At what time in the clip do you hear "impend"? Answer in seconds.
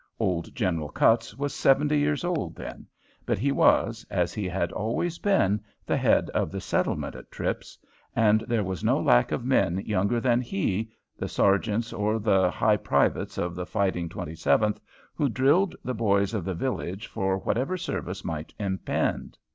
18.57-19.37